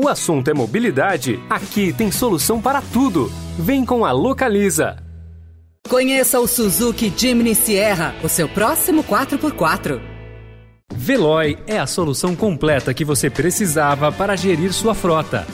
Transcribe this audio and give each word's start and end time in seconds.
O 0.00 0.06
assunto 0.06 0.48
é 0.48 0.54
mobilidade? 0.54 1.40
Aqui 1.50 1.92
tem 1.92 2.12
solução 2.12 2.62
para 2.62 2.80
tudo. 2.80 3.32
Vem 3.58 3.84
com 3.84 4.04
a 4.04 4.12
Localiza. 4.12 5.02
Conheça 5.88 6.38
o 6.38 6.46
Suzuki 6.46 7.12
Jimny 7.16 7.52
Sierra, 7.52 8.14
o 8.22 8.28
seu 8.28 8.48
próximo 8.48 9.02
4x4. 9.02 10.00
Veloy 10.94 11.58
é 11.66 11.80
a 11.80 11.86
solução 11.86 12.36
completa 12.36 12.94
que 12.94 13.04
você 13.04 13.28
precisava 13.28 14.12
para 14.12 14.36
gerir 14.36 14.72
sua 14.72 14.94
frota. 14.94 15.44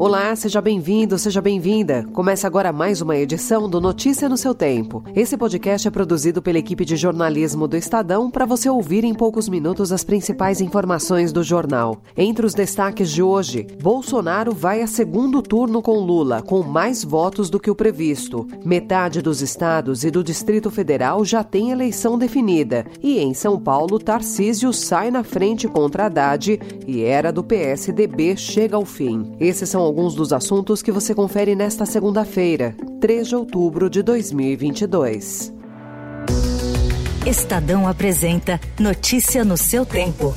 Olá, 0.00 0.34
seja 0.34 0.62
bem-vindo, 0.62 1.18
seja 1.18 1.42
bem-vinda. 1.42 2.06
Começa 2.14 2.46
agora 2.46 2.72
mais 2.72 3.02
uma 3.02 3.18
edição 3.18 3.68
do 3.68 3.82
Notícia 3.82 4.30
no 4.30 4.36
seu 4.38 4.54
Tempo. 4.54 5.04
Esse 5.14 5.36
podcast 5.36 5.86
é 5.86 5.90
produzido 5.90 6.40
pela 6.40 6.56
equipe 6.56 6.86
de 6.86 6.96
jornalismo 6.96 7.68
do 7.68 7.76
Estadão 7.76 8.30
para 8.30 8.46
você 8.46 8.70
ouvir 8.70 9.04
em 9.04 9.12
poucos 9.12 9.46
minutos 9.46 9.92
as 9.92 10.02
principais 10.02 10.62
informações 10.62 11.34
do 11.34 11.42
jornal. 11.42 11.98
Entre 12.16 12.46
os 12.46 12.54
destaques 12.54 13.10
de 13.10 13.22
hoje, 13.22 13.66
Bolsonaro 13.82 14.54
vai 14.54 14.80
a 14.80 14.86
segundo 14.86 15.42
turno 15.42 15.82
com 15.82 15.98
Lula, 15.98 16.40
com 16.40 16.62
mais 16.62 17.04
votos 17.04 17.50
do 17.50 17.60
que 17.60 17.70
o 17.70 17.74
previsto. 17.74 18.48
Metade 18.64 19.20
dos 19.20 19.42
estados 19.42 20.02
e 20.02 20.10
do 20.10 20.24
Distrito 20.24 20.70
Federal 20.70 21.26
já 21.26 21.44
tem 21.44 21.72
eleição 21.72 22.16
definida. 22.16 22.86
E 23.02 23.18
em 23.18 23.34
São 23.34 23.60
Paulo, 23.60 23.98
Tarcísio 23.98 24.72
sai 24.72 25.10
na 25.10 25.22
frente 25.22 25.68
contra 25.68 26.06
Haddad 26.06 26.58
e 26.86 27.02
era 27.02 27.30
do 27.30 27.44
PSDB 27.44 28.34
chega 28.38 28.76
ao 28.76 28.86
fim. 28.86 29.36
Esses 29.38 29.68
são 29.68 29.89
alguns 29.90 30.14
dos 30.14 30.32
assuntos 30.32 30.82
que 30.82 30.92
você 30.92 31.12
confere 31.12 31.56
nesta 31.56 31.84
segunda-feira, 31.84 32.76
3 33.00 33.26
de 33.26 33.34
outubro 33.34 33.90
de 33.90 34.04
2022. 34.04 35.52
Estadão 37.26 37.88
apresenta 37.88 38.60
Notícia 38.78 39.44
no 39.44 39.56
seu 39.56 39.84
tempo. 39.84 40.32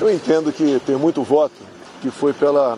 Eu 0.00 0.12
entendo 0.12 0.52
que 0.52 0.80
tem 0.84 0.96
muito 0.96 1.22
voto 1.22 1.54
que 2.02 2.10
foi 2.10 2.32
pela 2.32 2.76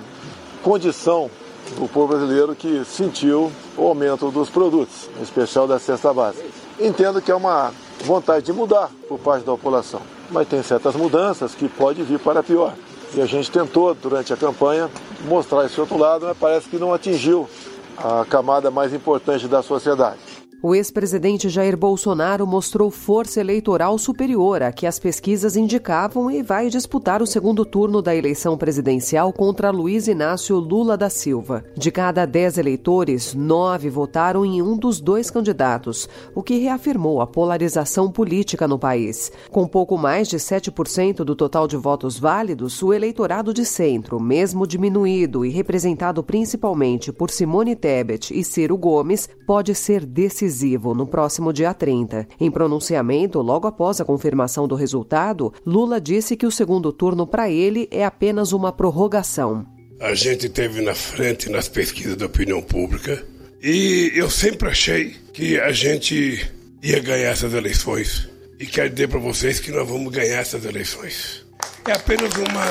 condição 0.63 1.31
do 1.79 1.89
povo 1.89 2.09
brasileiro 2.09 2.55
que 2.55 2.85
sentiu 2.85 3.51
o 3.79 3.87
aumento 3.87 4.31
dos 4.31 4.51
produtos, 4.51 5.09
em 5.19 5.23
especial 5.23 5.67
da 5.67 5.79
cesta 5.79 6.13
básica. 6.13 6.45
Entendo 6.79 7.23
que 7.23 7.31
é 7.31 7.35
uma 7.35 7.73
vontade 8.03 8.47
de 8.47 8.53
mudar 8.53 8.91
por 9.09 9.19
parte 9.19 9.45
da 9.45 9.53
população. 9.53 10.01
Mas 10.31 10.49
tem 10.49 10.63
certas 10.63 10.95
mudanças 10.95 11.55
que 11.55 11.69
pode 11.69 12.03
vir 12.03 12.19
para 12.19 12.43
pior. 12.43 12.75
E 13.15 13.21
a 13.21 13.27
gente 13.27 13.51
tentou, 13.51 13.95
durante 13.95 14.33
a 14.33 14.37
campanha, 14.37 14.91
mostrar 15.27 15.67
esse 15.67 15.79
outro 15.81 15.99
lado, 15.99 16.27
mas 16.27 16.37
parece 16.37 16.69
que 16.69 16.79
não 16.79 16.93
atingiu 16.95 17.49
a 17.97 18.25
camada 18.25 18.71
mais 18.71 18.93
importante 18.95 19.47
da 19.47 19.63
sociedade. 19.63 20.32
O 20.65 20.77
ex-presidente 20.77 21.49
Jair 21.49 21.77
Bolsonaro 21.77 22.47
mostrou 22.47 22.89
força 22.89 23.41
eleitoral 23.41 23.99
superior 23.99 24.63
a 24.63 24.71
que 24.71 24.87
as 24.87 24.97
pesquisas 24.97 25.57
indicavam 25.57 26.31
e 26.31 26.41
vai 26.41 26.69
disputar 26.69 27.21
o 27.21 27.27
segundo 27.27 27.65
turno 27.65 28.01
da 28.01 28.15
eleição 28.15 28.57
presidencial 28.57 29.33
contra 29.33 29.73
Luiz 29.73 30.07
Inácio 30.07 30.57
Lula 30.59 30.97
da 30.97 31.11
Silva. 31.11 31.65
De 31.77 31.91
cada 31.91 32.25
dez 32.25 32.59
eleitores, 32.59 33.35
nove 33.35 33.91
votaram 33.91 34.45
em 34.45 34.63
um 34.63 34.77
dos 34.77 35.01
dois 35.01 35.33
candidatos, 35.33 36.09
o 36.33 36.45
que 36.45 36.59
reafirmou 36.59 37.21
a 37.21 37.27
polarização 37.27 38.09
política 38.09 38.69
no 38.69 38.79
país. 38.79 39.33
Com 39.51 39.67
pouco 39.67 39.99
mais 39.99 40.29
de 40.29 40.37
7% 40.37 41.25
do 41.25 41.35
total 41.35 41.67
de 41.67 41.77
votos 41.77 42.21
válidos, 42.21 42.81
o 42.85 42.93
eleitorado 42.93 43.53
de 43.53 43.65
centro, 43.65 44.21
mesmo 44.21 44.65
diminuído 44.65 45.45
e 45.45 45.51
representado 45.51 46.23
principalmente 46.23 47.13
por 47.13 47.33
Simone 47.33 47.75
Tebet 47.75 48.33
e 48.33 48.45
Ciro 48.45 48.77
Gomes, 48.77 49.29
pode 49.45 49.75
ser 49.75 50.07
decisivo 50.07 50.52
decisivo 50.53 50.95
no 50.95 51.07
próximo 51.07 51.53
dia 51.53 51.73
30. 51.73 52.29
Em 52.39 52.51
pronunciamento, 52.51 53.41
logo 53.41 53.67
após 53.67 54.01
a 54.01 54.05
confirmação 54.05 54.69
do 54.69 54.75
resultado, 54.75 55.53
Lula 55.65 56.01
disse 56.01 56.37
que 56.37 56.47
o 56.47 56.51
segundo 56.51 56.93
turno 56.93 57.27
para 57.27 57.51
ele 57.51 57.89
é 57.91 58.05
apenas 58.05 58.53
uma 58.53 58.71
prorrogação. 58.71 59.67
A 59.99 60.15
gente 60.15 60.49
teve 60.49 60.83
na 60.83 60.95
frente 60.95 61.49
nas 61.49 61.69
pesquisas 61.69 62.17
da 62.17 62.27
opinião 62.27 62.61
pública 62.61 63.25
e 63.63 64.13
eu 64.15 64.29
sempre 64.29 64.69
achei 64.69 65.15
que 65.33 65.59
a 65.59 65.73
gente 65.73 66.47
ia 66.83 67.01
ganhar 67.01 67.31
essas 67.31 67.55
eleições. 67.55 68.29
E 68.59 68.67
quero 68.67 68.91
dizer 68.91 69.09
para 69.09 69.19
vocês 69.19 69.59
que 69.59 69.71
nós 69.71 69.89
vamos 69.89 70.13
ganhar 70.13 70.39
essas 70.39 70.65
eleições. 70.65 71.45
É 71.87 71.93
apenas 71.93 72.33
uma. 72.35 72.67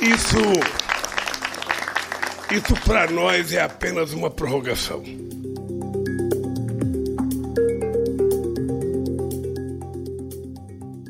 Isso 0.00 0.87
isso 2.50 2.74
para 2.84 3.10
nós 3.10 3.52
é 3.52 3.60
apenas 3.60 4.12
uma 4.12 4.30
prorrogação. 4.30 5.02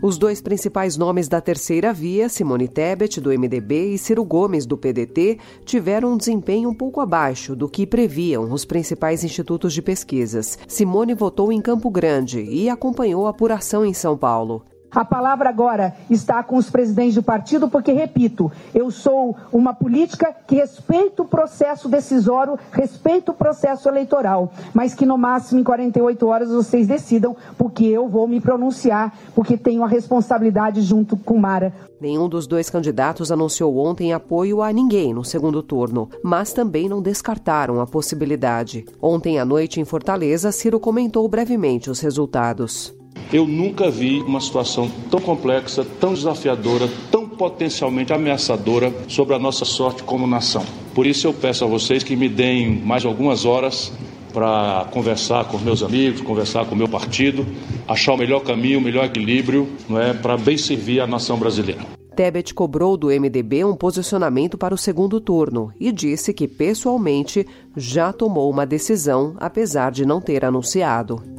Os 0.01 0.17
dois 0.17 0.41
principais 0.41 0.97
nomes 0.97 1.29
da 1.29 1.41
terceira 1.41 1.93
via, 1.93 2.29
Simone 2.29 2.69
Tebet, 2.69 3.21
do 3.21 3.31
MDB, 3.31 3.95
e 3.95 3.99
Ciro 3.99 4.25
Gomes, 4.25 4.65
do 4.65 4.79
PDT, 4.79 5.39
tiveram 5.65 6.13
um 6.13 6.17
desempenho 6.17 6.71
um 6.71 6.75
pouco 6.75 7.01
abaixo 7.01 7.57
do 7.57 7.69
que 7.69 7.87
previam 7.87 8.53
os 8.53 8.65
principais 8.65 9.25
institutos 9.25 9.73
de 9.73 9.83
pesquisas. 9.83 10.57
Simone 10.69 11.15
votou 11.15 11.53
em 11.53 11.61
Campo 11.61 11.91
Grande 11.91 12.41
e 12.41 12.69
acompanhou 12.69 13.27
a 13.27 13.31
apuração 13.31 13.85
em 13.85 13.93
São 13.93 14.17
Paulo. 14.17 14.65
A 14.91 15.05
palavra 15.05 15.51
agora 15.51 15.95
está 16.09 16.43
com 16.43 16.57
os 16.57 16.71
presidentes 16.71 17.15
do 17.15 17.23
partido, 17.23 17.69
porque, 17.69 17.93
repito, 17.93 18.51
eu 18.75 18.91
sou 18.91 19.37
uma 19.53 19.75
política 19.75 20.35
que 20.47 20.57
respeita 20.57 21.23
o 21.23 21.29
processo 21.29 21.89
decisório, 21.89 22.59
respeita 22.73 23.33
o 23.33 23.35
processo 23.35 23.89
eleitoral, 23.89 24.51
mas 24.73 24.95
que 24.95 25.05
no 25.05 25.19
máximo 25.19 25.61
em 25.61 25.65
48 25.65 26.27
horas 26.27 26.51
vocês 26.51 26.87
decidam, 26.87 27.37
porque 27.59 27.85
eu 27.85 28.09
vou 28.09 28.27
me 28.27 28.41
pronunciar, 28.41 29.15
porque 29.35 29.59
tenho 29.59 29.85
a 29.85 29.87
responsabilidade 29.87 30.81
junto 30.81 31.17
com 31.17 31.39
Mara. 31.39 31.73
Nenhum 32.01 32.29
dos 32.29 32.47
dois 32.47 32.71
candidatos 32.71 33.31
anunciou 33.31 33.77
ontem 33.79 34.13
apoio 34.13 34.63
a 34.63 34.73
ninguém 34.73 35.13
no 35.13 35.25
segundo 35.25 35.63
turno, 35.63 36.09
mas 36.23 36.53
também 36.53 36.89
não 36.89 37.03
descartaram 37.03 37.81
a 37.81 37.87
possibilidade. 37.87 38.87
Ontem 39.03 39.39
à 39.39 39.45
noite, 39.45 39.81
em 39.81 39.85
Fortaleza, 39.85 40.51
Ciro 40.51 40.81
comentou 40.81 41.29
brevemente 41.29 41.91
os 41.91 42.01
resultados. 42.01 42.98
Eu 43.31 43.47
nunca 43.47 43.91
vi 43.91 44.21
uma 44.21 44.41
situação 44.41 44.91
tão 45.11 45.21
complexa, 45.21 45.85
tão 46.01 46.15
desafiadora, 46.15 46.89
tão 47.11 47.29
potencialmente 47.29 48.13
ameaçadora 48.13 48.93
sobre 49.07 49.35
a 49.35 49.39
nossa 49.39 49.67
sorte 49.67 50.03
como 50.03 50.27
nação. 50.27 50.65
Por 50.95 51.07
isso 51.07 51.27
eu 51.27 51.35
peço 51.35 51.63
a 51.63 51.69
vocês 51.69 52.03
que 52.03 52.17
me 52.17 52.29
deem 52.29 52.81
mais 52.81 53.05
algumas 53.05 53.45
horas 53.45 53.93
para 54.33 54.87
conversar 54.93 55.45
com 55.45 55.59
meus 55.59 55.83
amigos, 55.83 56.23
conversar 56.23 56.65
com 56.65 56.75
o 56.75 56.79
meu 56.79 56.89
partido, 56.89 57.47
achar 57.87 58.15
o 58.15 58.17
melhor 58.17 58.41
caminho, 58.41 58.79
o 58.79 58.83
melhor 58.83 59.05
equilíbrio, 59.05 59.69
não 59.89 60.01
é, 60.01 60.15
para 60.15 60.37
bem 60.37 60.57
servir 60.57 61.01
a 61.01 61.07
nação 61.07 61.39
brasileira. 61.39 61.83
Tebet 62.17 62.53
cobrou 62.53 62.97
do 62.97 63.09
MDB 63.09 63.65
um 63.65 63.77
posicionamento 63.77 64.59
para 64.59 64.75
o 64.75 64.79
segundo 64.79 65.21
turno 65.21 65.71
e 65.79 65.93
disse 65.93 66.33
que 66.33 66.49
pessoalmente 66.49 67.47
já 67.77 68.13
tomou 68.13 68.51
uma 68.51 68.67
decisão, 68.67 69.37
apesar 69.39 69.93
de 69.93 70.05
não 70.05 70.21
ter 70.21 70.45
anunciado. 70.45 71.38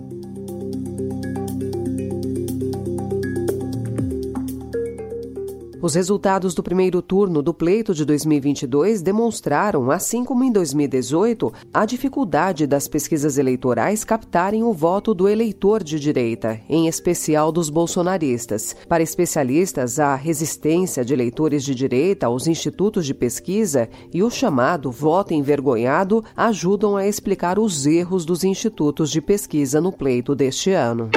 Os 5.82 5.96
resultados 5.96 6.54
do 6.54 6.62
primeiro 6.62 7.02
turno 7.02 7.42
do 7.42 7.54
pleito 7.54 7.94
de 7.94 8.04
2022 8.04 9.02
demonstraram, 9.02 9.90
assim 9.90 10.26
como 10.26 10.44
em 10.44 10.52
2018, 10.52 11.54
a 11.74 11.86
dificuldade 11.86 12.68
das 12.68 12.86
pesquisas 12.86 13.38
eleitorais 13.38 14.04
captarem 14.04 14.62
o 14.62 14.74
voto 14.74 15.14
do 15.14 15.30
eleitor 15.30 15.82
de 15.82 15.98
direita, 15.98 16.60
em 16.68 16.88
especial 16.88 17.50
dos 17.50 17.70
bolsonaristas. 17.70 18.76
Para 18.90 19.02
especialistas, 19.04 20.00
a 20.00 20.16
resistência 20.16 21.06
de 21.06 21.14
eleitores 21.14 21.64
de 21.64 21.74
direita 21.74 22.28
aos 22.28 22.46
institutos 22.46 23.06
de 23.06 23.14
pesquisa 23.14 23.88
e 24.14 24.22
o 24.22 24.30
chamado 24.30 24.92
voto 24.92 25.34
envergonhado 25.34 26.22
ajudam 26.36 26.98
a 26.98 27.08
explicar 27.08 27.58
os 27.58 27.86
erros 27.86 28.26
dos 28.26 28.44
institutos 28.44 29.10
de 29.10 29.22
pesquisa 29.22 29.80
no 29.80 29.94
pleito 29.94 30.36
deste 30.36 30.72
ano. 30.72 31.10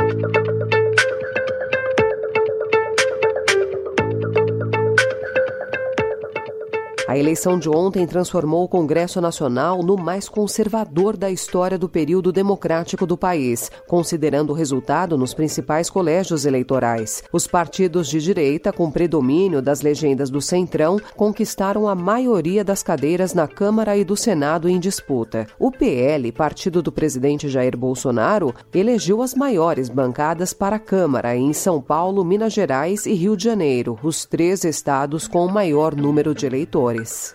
A 7.12 7.18
eleição 7.18 7.58
de 7.58 7.68
ontem 7.68 8.06
transformou 8.06 8.64
o 8.64 8.68
Congresso 8.68 9.20
Nacional 9.20 9.82
no 9.82 9.98
mais 9.98 10.30
conservador 10.30 11.14
da 11.14 11.30
história 11.30 11.76
do 11.76 11.86
período 11.86 12.32
democrático 12.32 13.06
do 13.06 13.18
país, 13.18 13.70
considerando 13.86 14.48
o 14.48 14.54
resultado 14.54 15.18
nos 15.18 15.34
principais 15.34 15.90
colégios 15.90 16.46
eleitorais. 16.46 17.22
Os 17.30 17.46
partidos 17.46 18.08
de 18.08 18.18
direita, 18.18 18.72
com 18.72 18.90
predomínio 18.90 19.60
das 19.60 19.82
legendas 19.82 20.30
do 20.30 20.40
Centrão, 20.40 20.98
conquistaram 21.14 21.86
a 21.86 21.94
maioria 21.94 22.64
das 22.64 22.82
cadeiras 22.82 23.34
na 23.34 23.46
Câmara 23.46 23.94
e 23.94 24.04
do 24.04 24.16
Senado 24.16 24.66
em 24.66 24.80
disputa. 24.80 25.46
O 25.58 25.70
PL, 25.70 26.32
partido 26.32 26.80
do 26.80 26.90
presidente 26.90 27.46
Jair 27.46 27.76
Bolsonaro, 27.76 28.54
elegeu 28.72 29.20
as 29.20 29.34
maiores 29.34 29.90
bancadas 29.90 30.54
para 30.54 30.76
a 30.76 30.78
Câmara 30.78 31.36
em 31.36 31.52
São 31.52 31.78
Paulo, 31.78 32.24
Minas 32.24 32.54
Gerais 32.54 33.04
e 33.04 33.12
Rio 33.12 33.36
de 33.36 33.44
Janeiro, 33.44 33.98
os 34.02 34.24
três 34.24 34.64
estados 34.64 35.28
com 35.28 35.44
o 35.44 35.52
maior 35.52 35.94
número 35.94 36.34
de 36.34 36.46
eleitores. 36.46 37.01
abuse. 37.02 37.34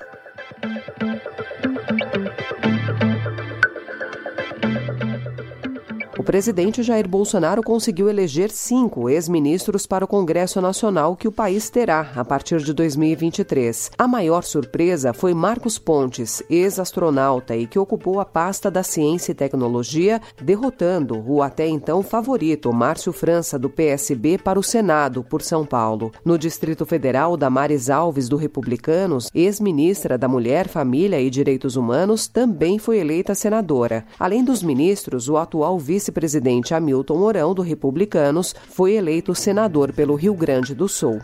Presidente 6.27 6.83
Jair 6.83 7.07
Bolsonaro 7.07 7.63
conseguiu 7.63 8.09
eleger 8.09 8.51
cinco 8.51 9.09
ex-ministros 9.09 9.87
para 9.87 10.03
o 10.03 10.07
Congresso 10.09 10.59
Nacional 10.59 11.15
que 11.15 11.25
o 11.25 11.31
país 11.31 11.69
terá 11.69 12.11
a 12.17 12.25
partir 12.25 12.57
de 12.57 12.73
2023. 12.73 13.91
A 13.97 14.09
maior 14.09 14.43
surpresa 14.43 15.13
foi 15.13 15.33
Marcos 15.33 15.79
Pontes, 15.79 16.43
ex-astronauta 16.49 17.55
e 17.55 17.65
que 17.65 17.79
ocupou 17.79 18.19
a 18.19 18.25
pasta 18.25 18.69
da 18.69 18.83
Ciência 18.83 19.31
e 19.31 19.35
Tecnologia, 19.35 20.21
derrotando 20.41 21.23
o 21.25 21.41
até 21.41 21.65
então 21.65 22.03
favorito 22.03 22.73
Márcio 22.73 23.13
França, 23.13 23.57
do 23.57 23.69
PSB, 23.69 24.37
para 24.37 24.59
o 24.59 24.63
Senado, 24.63 25.23
por 25.23 25.41
São 25.41 25.65
Paulo. 25.65 26.11
No 26.25 26.37
Distrito 26.37 26.85
Federal, 26.85 27.37
Damares 27.37 27.89
Alves, 27.89 28.27
do 28.27 28.35
Republicanos, 28.35 29.31
ex-ministra 29.33 30.17
da 30.17 30.27
Mulher, 30.27 30.67
Família 30.67 31.21
e 31.21 31.29
Direitos 31.29 31.77
Humanos, 31.77 32.27
também 32.27 32.77
foi 32.77 32.97
eleita 32.99 33.33
senadora. 33.33 34.05
Além 34.19 34.43
dos 34.43 34.61
ministros, 34.61 35.29
o 35.29 35.37
atual 35.37 35.79
vice-presidente 36.17 36.73
Hamilton 36.73 37.17
Mourão, 37.17 37.53
do 37.53 37.61
Republicanos, 37.61 38.55
foi 38.69 38.93
eleito 38.93 39.35
senador 39.35 39.93
pelo 39.93 40.15
Rio 40.15 40.33
Grande 40.33 40.73
do 40.73 40.89
Sul. 40.89 41.21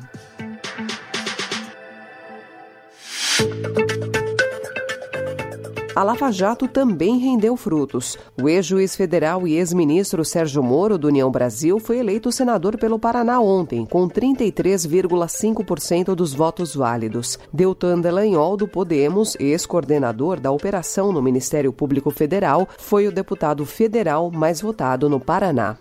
A 5.95 6.01
Lava 6.01 6.31
Jato 6.31 6.67
também 6.67 7.19
rendeu 7.19 7.55
frutos. 7.55 8.17
O 8.41 8.49
ex-juiz 8.49 8.95
federal 8.95 9.47
e 9.47 9.53
ex-ministro 9.53 10.25
Sérgio 10.25 10.63
Moro, 10.63 10.97
do 10.97 11.07
União 11.07 11.29
Brasil, 11.29 11.79
foi 11.79 11.99
eleito 11.99 12.31
senador 12.31 12.79
pelo 12.79 12.97
Paraná 12.97 13.39
ontem, 13.39 13.85
com 13.85 14.09
33,5% 14.09 16.15
dos 16.15 16.33
votos 16.33 16.73
válidos. 16.73 17.37
Deltan 17.53 17.99
Delanhol, 17.99 18.57
do 18.57 18.67
Podemos, 18.67 19.37
ex-coordenador 19.39 20.39
da 20.39 20.51
operação 20.51 21.11
no 21.11 21.21
Ministério 21.21 21.71
Público 21.71 22.09
Federal, 22.09 22.67
foi 22.79 23.07
o 23.07 23.11
deputado 23.11 23.63
federal 23.63 24.31
mais 24.31 24.61
votado 24.61 25.07
no 25.07 25.19
Paraná. 25.19 25.77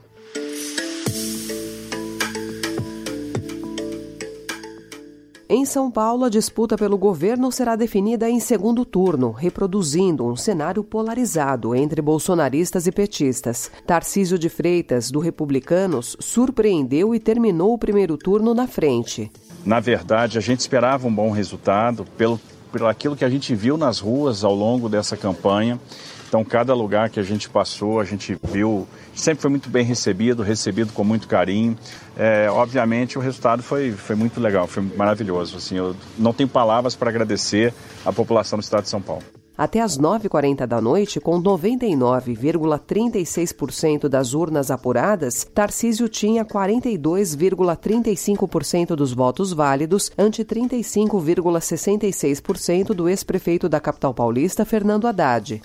Em 5.54 5.66
São 5.66 5.90
Paulo, 5.90 6.24
a 6.24 6.30
disputa 6.30 6.78
pelo 6.78 6.96
governo 6.96 7.52
será 7.52 7.76
definida 7.76 8.26
em 8.26 8.40
segundo 8.40 8.86
turno, 8.86 9.32
reproduzindo 9.32 10.24
um 10.24 10.34
cenário 10.34 10.82
polarizado 10.82 11.74
entre 11.74 12.00
bolsonaristas 12.00 12.86
e 12.86 12.90
petistas. 12.90 13.70
Tarcísio 13.86 14.38
de 14.38 14.48
Freitas, 14.48 15.10
do 15.10 15.20
Republicanos, 15.20 16.16
surpreendeu 16.18 17.14
e 17.14 17.20
terminou 17.20 17.74
o 17.74 17.78
primeiro 17.78 18.16
turno 18.16 18.54
na 18.54 18.66
frente. 18.66 19.30
Na 19.62 19.78
verdade, 19.78 20.38
a 20.38 20.40
gente 20.40 20.60
esperava 20.60 21.06
um 21.06 21.14
bom 21.14 21.30
resultado 21.30 22.06
pelo, 22.16 22.40
pelo 22.72 22.88
aquilo 22.88 23.14
que 23.14 23.24
a 23.24 23.28
gente 23.28 23.54
viu 23.54 23.76
nas 23.76 23.98
ruas 23.98 24.42
ao 24.42 24.54
longo 24.54 24.88
dessa 24.88 25.16
campanha. 25.16 25.78
Então, 26.26 26.42
cada 26.42 26.72
lugar 26.72 27.10
que 27.10 27.20
a 27.20 27.22
gente 27.22 27.46
passou, 27.50 28.00
a 28.00 28.04
gente 28.04 28.38
viu, 28.42 28.88
sempre 29.14 29.42
foi 29.42 29.50
muito 29.50 29.68
bem 29.68 29.84
recebido, 29.84 30.42
recebido 30.42 30.90
com 30.90 31.04
muito 31.04 31.28
carinho. 31.28 31.76
É, 32.16 32.48
obviamente, 32.50 33.18
o 33.18 33.20
resultado 33.20 33.62
foi, 33.62 33.92
foi 33.92 34.16
muito 34.16 34.40
legal, 34.40 34.66
foi 34.66 34.82
maravilhoso. 34.96 35.58
Assim, 35.58 35.76
eu 35.76 35.94
não 36.18 36.32
tenho 36.32 36.48
palavras 36.48 36.96
para 36.96 37.10
agradecer 37.10 37.74
à 38.02 38.10
população 38.10 38.58
do 38.58 38.62
estado 38.62 38.84
de 38.84 38.88
São 38.88 39.02
Paulo. 39.02 39.41
Até 39.56 39.80
às 39.80 39.96
9h40 39.98 40.66
da 40.66 40.80
noite, 40.80 41.20
com 41.20 41.40
99,36% 41.42 44.08
das 44.08 44.32
urnas 44.32 44.70
apuradas, 44.70 45.46
Tarcísio 45.54 46.08
tinha 46.08 46.42
42,35% 46.44 48.96
dos 48.96 49.12
votos 49.12 49.52
válidos, 49.52 50.10
ante 50.16 50.42
35,66% 50.44 52.94
do 52.94 53.08
ex-prefeito 53.08 53.68
da 53.68 53.78
capital 53.78 54.12
paulista, 54.14 54.64
Fernando 54.64 55.06
Haddad. 55.06 55.60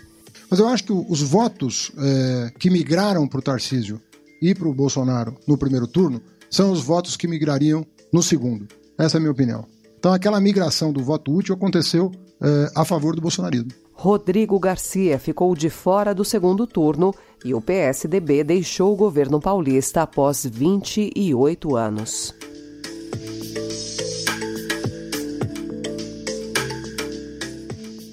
Mas 0.50 0.60
eu 0.60 0.68
acho 0.68 0.84
que 0.84 0.94
os 0.94 1.22
votos 1.22 1.94
é, 1.98 2.52
que 2.60 2.70
migraram 2.70 3.26
para 3.28 3.40
o 3.40 3.42
Tarcísio 3.42 4.02
e 4.42 4.54
para 4.54 4.68
o 4.68 4.74
Bolsonaro 4.74 5.38
no 5.48 5.58
primeiro 5.58 5.88
turno 5.88 6.22
são 6.50 6.70
os 6.72 6.82
votos 6.82 7.16
que 7.18 7.28
migrariam 7.28 7.86
no 8.12 8.24
segundo. 8.24 8.68
Essa 8.98 9.18
é 9.18 9.20
a 9.20 9.22
minha 9.22 9.32
opinião. 9.32 9.66
Então, 10.00 10.14
aquela 10.14 10.40
migração 10.40 10.94
do 10.94 11.04
voto 11.04 11.34
útil 11.34 11.56
aconteceu 11.56 12.12
é, 12.42 12.72
a 12.76 12.86
favor 12.86 13.16
do 13.16 13.22
bolsonarismo. 13.22 13.72
Rodrigo 13.94 14.60
Garcia 14.60 15.18
ficou 15.18 15.56
de 15.56 15.70
fora 15.70 16.14
do 16.14 16.24
segundo 16.24 16.68
turno 16.68 17.14
e 17.44 17.54
o 17.54 17.62
PSDB 17.62 18.44
deixou 18.44 18.94
o 18.94 18.96
governo 18.96 19.40
paulista 19.40 20.04
após 20.04 20.46
28 20.46 21.76
anos. 21.76 22.36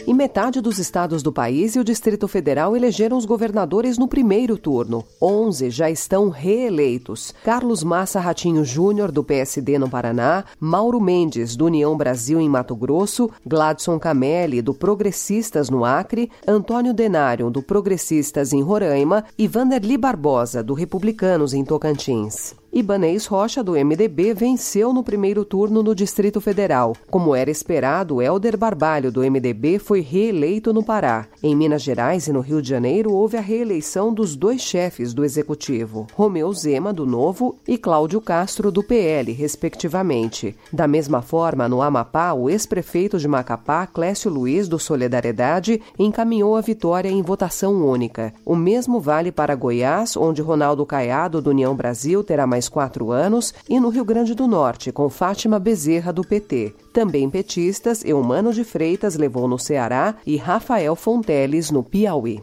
E 0.06 0.12
metade 0.12 0.60
dos 0.60 0.78
estados 0.78 1.22
do 1.22 1.32
país 1.32 1.74
e 1.74 1.78
o 1.78 1.84
Distrito 1.84 2.28
Federal 2.28 2.76
elegeram 2.76 3.16
os 3.16 3.24
governadores 3.24 3.96
no 3.96 4.06
primeiro 4.06 4.58
turno. 4.58 5.02
Onze 5.20 5.70
já 5.70 5.90
estão 5.90 6.28
reeleitos. 6.28 7.34
Carlos 7.42 7.82
Massa 7.82 8.20
Ratinho 8.20 8.66
Júnior, 8.66 9.10
do 9.10 9.24
PSD 9.24 9.78
no 9.78 9.88
Paraná, 9.88 10.44
Mauro 10.60 11.00
Mendes, 11.00 11.56
do 11.56 11.64
União 11.64 11.96
Brasil 11.96 12.38
em 12.38 12.50
Mato 12.50 12.76
Grosso, 12.76 13.30
Gladson 13.46 13.98
Camelli, 13.98 14.60
do 14.60 14.74
Progressistas 14.74 15.70
no 15.70 15.86
Acre, 15.86 16.30
Antônio 16.46 16.92
Denário, 16.92 17.50
do 17.50 17.62
Progressistas 17.62 18.52
em 18.52 18.60
Roraima 18.60 19.24
e 19.38 19.48
Vanderli 19.48 19.96
Barbosa, 19.96 20.62
do 20.62 20.74
Republicanos 20.74 21.54
em 21.54 21.64
Tocantins. 21.64 22.54
Ibanês 22.76 23.26
Rocha, 23.26 23.62
do 23.62 23.74
MDB, 23.74 24.34
venceu 24.34 24.92
no 24.92 25.04
primeiro 25.04 25.44
turno 25.44 25.80
no 25.80 25.94
Distrito 25.94 26.40
Federal. 26.40 26.96
Como 27.08 27.32
era 27.32 27.48
esperado, 27.48 28.20
Helder 28.20 28.58
Barbalho, 28.58 29.12
do 29.12 29.20
MDB, 29.20 29.78
foi 29.78 30.00
reeleito 30.00 30.72
no 30.72 30.82
Pará. 30.82 31.28
Em 31.40 31.54
Minas 31.54 31.82
Gerais 31.82 32.26
e 32.26 32.32
no 32.32 32.40
Rio 32.40 32.60
de 32.60 32.68
Janeiro, 32.68 33.12
houve 33.12 33.36
a 33.36 33.40
reeleição 33.40 34.12
dos 34.12 34.34
dois 34.34 34.60
chefes 34.60 35.14
do 35.14 35.24
Executivo, 35.24 36.08
Romeu 36.14 36.52
Zema, 36.52 36.92
do 36.92 37.06
Novo, 37.06 37.54
e 37.68 37.78
Cláudio 37.78 38.20
Castro, 38.20 38.72
do 38.72 38.82
PL, 38.82 39.30
respectivamente. 39.30 40.56
Da 40.72 40.88
mesma 40.88 41.22
forma, 41.22 41.68
no 41.68 41.80
Amapá, 41.80 42.32
o 42.32 42.50
ex-prefeito 42.50 43.20
de 43.20 43.28
Macapá, 43.28 43.86
Clécio 43.86 44.28
Luiz, 44.28 44.66
do 44.66 44.80
Solidariedade, 44.80 45.80
encaminhou 45.96 46.56
a 46.56 46.60
vitória 46.60 47.08
em 47.08 47.22
votação 47.22 47.86
única. 47.86 48.34
O 48.44 48.56
mesmo 48.56 48.98
vale 48.98 49.30
para 49.30 49.54
Goiás, 49.54 50.16
onde 50.16 50.42
Ronaldo 50.42 50.84
Caiado, 50.84 51.40
do 51.40 51.50
União 51.50 51.76
Brasil, 51.76 52.24
terá 52.24 52.48
mais 52.48 52.63
mais 52.64 52.69
quatro 52.69 53.11
anos, 53.11 53.52
e 53.69 53.78
no 53.78 53.88
Rio 53.88 54.05
Grande 54.05 54.34
do 54.34 54.46
Norte, 54.46 54.93
com 54.93 55.08
Fátima 55.08 55.58
Bezerra, 55.58 56.12
do 56.12 56.22
PT. 56.22 56.75
Também 56.93 57.28
petistas, 57.28 58.05
Eumano 58.05 58.52
de 58.52 58.64
Freitas 58.64 59.16
levou 59.16 59.46
no 59.46 59.58
Ceará 59.58 60.14
e 60.26 60.37
Rafael 60.37 60.96
Fonteles, 60.96 61.70
no 61.70 61.82
Piauí. 61.82 62.43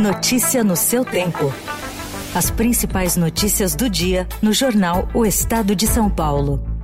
Notícia 0.00 0.64
no 0.64 0.76
seu 0.76 1.04
tempo. 1.04 1.52
As 2.34 2.50
principais 2.50 3.16
notícias 3.16 3.74
do 3.74 3.88
dia 3.88 4.28
no 4.42 4.52
jornal 4.52 5.08
O 5.14 5.24
Estado 5.24 5.74
de 5.74 5.86
São 5.86 6.10
Paulo. 6.10 6.75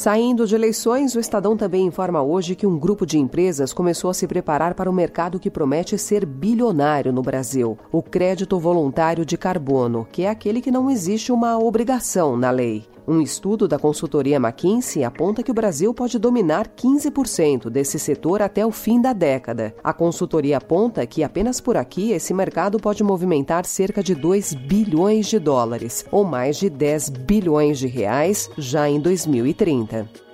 Saindo 0.00 0.46
de 0.46 0.54
eleições, 0.54 1.14
o 1.14 1.20
Estadão 1.20 1.54
também 1.54 1.84
informa 1.84 2.22
hoje 2.22 2.56
que 2.56 2.66
um 2.66 2.78
grupo 2.78 3.04
de 3.04 3.18
empresas 3.18 3.70
começou 3.70 4.08
a 4.08 4.14
se 4.14 4.26
preparar 4.26 4.72
para 4.72 4.88
o 4.88 4.94
mercado 4.94 5.38
que 5.38 5.50
promete 5.50 5.98
ser 5.98 6.24
bilionário 6.24 7.12
no 7.12 7.20
Brasil: 7.20 7.76
o 7.92 8.02
crédito 8.02 8.58
voluntário 8.58 9.26
de 9.26 9.36
carbono, 9.36 10.08
que 10.10 10.22
é 10.22 10.30
aquele 10.30 10.62
que 10.62 10.70
não 10.70 10.90
existe 10.90 11.30
uma 11.30 11.58
obrigação 11.58 12.34
na 12.34 12.50
lei. 12.50 12.86
Um 13.10 13.20
estudo 13.20 13.66
da 13.66 13.76
consultoria 13.76 14.36
McKinsey 14.36 15.02
aponta 15.02 15.42
que 15.42 15.50
o 15.50 15.54
Brasil 15.54 15.92
pode 15.92 16.16
dominar 16.16 16.68
15% 16.68 17.68
desse 17.68 17.98
setor 17.98 18.40
até 18.40 18.64
o 18.64 18.70
fim 18.70 19.00
da 19.00 19.12
década. 19.12 19.74
A 19.82 19.92
consultoria 19.92 20.58
aponta 20.58 21.04
que 21.04 21.24
apenas 21.24 21.60
por 21.60 21.76
aqui 21.76 22.12
esse 22.12 22.32
mercado 22.32 22.78
pode 22.78 23.02
movimentar 23.02 23.66
cerca 23.66 24.00
de 24.00 24.14
2 24.14 24.54
bilhões 24.54 25.26
de 25.26 25.40
dólares, 25.40 26.06
ou 26.12 26.22
mais 26.22 26.56
de 26.56 26.70
10 26.70 27.08
bilhões 27.08 27.80
de 27.80 27.88
reais, 27.88 28.48
já 28.56 28.88
em 28.88 29.00
2030. 29.00 30.29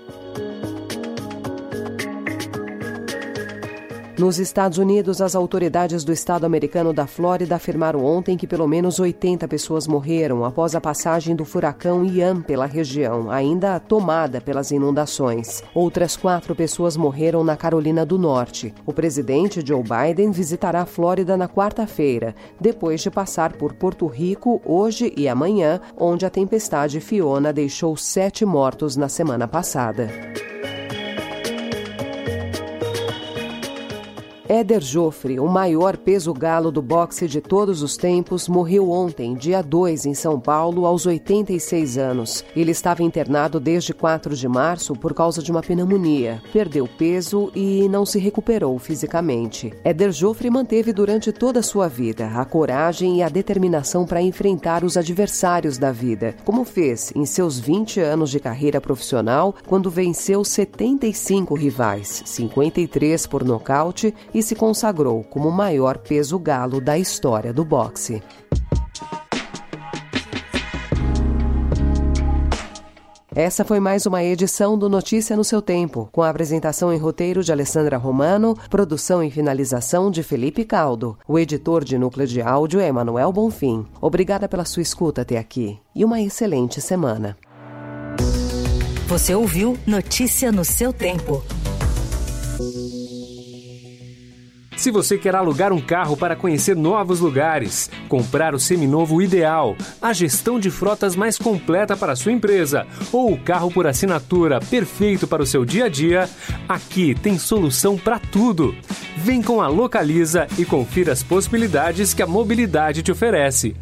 Nos 4.18 4.38
Estados 4.38 4.78
Unidos, 4.78 5.20
as 5.20 5.34
autoridades 5.34 6.02
do 6.02 6.10
estado 6.10 6.46
americano 6.46 6.90
da 6.90 7.06
Flórida 7.06 7.56
afirmaram 7.56 8.02
ontem 8.02 8.34
que 8.34 8.46
pelo 8.46 8.66
menos 8.66 8.98
80 8.98 9.46
pessoas 9.46 9.86
morreram 9.86 10.42
após 10.42 10.74
a 10.74 10.80
passagem 10.80 11.36
do 11.36 11.44
furacão 11.44 12.02
Ian 12.02 12.40
pela 12.40 12.64
região, 12.64 13.30
ainda 13.30 13.78
tomada 13.78 14.40
pelas 14.40 14.70
inundações. 14.70 15.62
Outras 15.74 16.16
quatro 16.16 16.56
pessoas 16.56 16.96
morreram 16.96 17.44
na 17.44 17.58
Carolina 17.58 18.06
do 18.06 18.16
Norte. 18.18 18.74
O 18.86 18.92
presidente 18.92 19.62
Joe 19.62 19.82
Biden 19.82 20.30
visitará 20.30 20.80
a 20.80 20.86
Flórida 20.86 21.36
na 21.36 21.46
quarta-feira, 21.46 22.34
depois 22.58 23.02
de 23.02 23.10
passar 23.10 23.52
por 23.52 23.74
Porto 23.74 24.06
Rico 24.06 24.62
hoje 24.64 25.12
e 25.14 25.28
amanhã, 25.28 25.78
onde 25.94 26.24
a 26.24 26.30
tempestade 26.30 27.00
Fiona 27.00 27.52
deixou 27.52 27.94
sete 27.98 28.46
mortos 28.46 28.96
na 28.96 29.10
semana 29.10 29.46
passada. 29.46 30.08
Éder 34.48 34.80
Joffre, 34.80 35.40
o 35.40 35.48
maior 35.48 35.96
peso 35.96 36.32
galo 36.32 36.70
do 36.70 36.80
boxe 36.80 37.26
de 37.26 37.40
todos 37.40 37.82
os 37.82 37.96
tempos, 37.96 38.48
morreu 38.48 38.90
ontem, 38.90 39.34
dia 39.34 39.60
2, 39.60 40.06
em 40.06 40.14
São 40.14 40.38
Paulo, 40.38 40.86
aos 40.86 41.04
86 41.04 41.98
anos. 41.98 42.44
Ele 42.54 42.70
estava 42.70 43.02
internado 43.02 43.58
desde 43.58 43.92
4 43.92 44.36
de 44.36 44.46
março 44.46 44.94
por 44.94 45.12
causa 45.14 45.42
de 45.42 45.50
uma 45.50 45.62
pneumonia. 45.62 46.40
Perdeu 46.52 46.86
peso 46.86 47.50
e 47.56 47.88
não 47.88 48.06
se 48.06 48.20
recuperou 48.20 48.78
fisicamente. 48.78 49.72
Éder 49.82 50.12
Joffre 50.12 50.48
manteve 50.48 50.92
durante 50.92 51.32
toda 51.32 51.58
a 51.58 51.62
sua 51.62 51.88
vida 51.88 52.28
a 52.28 52.44
coragem 52.44 53.16
e 53.16 53.22
a 53.24 53.28
determinação 53.28 54.06
para 54.06 54.22
enfrentar 54.22 54.84
os 54.84 54.96
adversários 54.96 55.76
da 55.76 55.90
vida, 55.90 56.36
como 56.44 56.64
fez 56.64 57.12
em 57.16 57.26
seus 57.26 57.58
20 57.58 57.98
anos 57.98 58.30
de 58.30 58.38
carreira 58.38 58.80
profissional, 58.80 59.56
quando 59.66 59.90
venceu 59.90 60.44
75 60.44 61.52
rivais, 61.56 62.22
53 62.24 63.26
por 63.26 63.44
nocaute 63.44 64.14
e 64.36 64.42
se 64.42 64.54
consagrou 64.54 65.24
como 65.24 65.48
o 65.48 65.52
maior 65.52 65.96
peso 65.96 66.38
galo 66.38 66.78
da 66.78 66.98
história 66.98 67.54
do 67.54 67.64
boxe. 67.64 68.22
Essa 73.34 73.64
foi 73.64 73.80
mais 73.80 74.04
uma 74.04 74.22
edição 74.22 74.78
do 74.78 74.90
Notícia 74.90 75.34
no 75.34 75.44
seu 75.44 75.62
tempo, 75.62 76.10
com 76.12 76.22
a 76.22 76.28
apresentação 76.28 76.92
em 76.92 76.98
roteiro 76.98 77.42
de 77.42 77.50
Alessandra 77.50 77.96
Romano, 77.96 78.54
produção 78.68 79.24
e 79.24 79.30
finalização 79.30 80.10
de 80.10 80.22
Felipe 80.22 80.66
Caldo. 80.66 81.18
O 81.26 81.38
editor 81.38 81.82
de 81.82 81.96
núcleo 81.96 82.26
de 82.26 82.42
áudio 82.42 82.78
é 82.78 82.88
Emanuel 82.88 83.32
Bonfim. 83.32 83.86
Obrigada 84.02 84.46
pela 84.46 84.66
sua 84.66 84.82
escuta 84.82 85.22
até 85.22 85.38
aqui 85.38 85.78
e 85.94 86.04
uma 86.04 86.20
excelente 86.20 86.78
semana. 86.82 87.38
Você 89.08 89.34
ouviu 89.34 89.78
Notícia 89.86 90.52
no 90.52 90.64
seu 90.64 90.92
tempo. 90.92 91.42
Se 94.86 94.92
você 94.92 95.18
quer 95.18 95.34
alugar 95.34 95.72
um 95.72 95.80
carro 95.80 96.16
para 96.16 96.36
conhecer 96.36 96.76
novos 96.76 97.18
lugares, 97.18 97.90
comprar 98.08 98.54
o 98.54 98.58
seminovo 98.60 99.20
ideal, 99.20 99.74
a 100.00 100.12
gestão 100.12 100.60
de 100.60 100.70
frotas 100.70 101.16
mais 101.16 101.36
completa 101.36 101.96
para 101.96 102.12
a 102.12 102.14
sua 102.14 102.30
empresa 102.30 102.86
ou 103.10 103.32
o 103.32 103.36
carro 103.36 103.68
por 103.68 103.88
assinatura 103.88 104.60
perfeito 104.60 105.26
para 105.26 105.42
o 105.42 105.46
seu 105.46 105.64
dia 105.64 105.86
a 105.86 105.88
dia, 105.88 106.30
aqui 106.68 107.16
tem 107.16 107.36
solução 107.36 107.98
para 107.98 108.20
tudo. 108.20 108.76
Vem 109.16 109.42
com 109.42 109.60
a 109.60 109.66
Localiza 109.66 110.46
e 110.56 110.64
confira 110.64 111.12
as 111.12 111.20
possibilidades 111.20 112.14
que 112.14 112.22
a 112.22 112.26
mobilidade 112.28 113.02
te 113.02 113.10
oferece. 113.10 113.74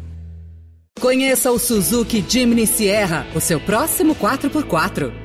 Conheça 0.99 1.51
o 1.51 1.59
Suzuki 1.59 2.25
Jimny 2.27 2.65
Sierra, 2.65 3.27
o 3.35 3.39
seu 3.39 3.59
próximo 3.59 4.15
4x4. 4.15 5.24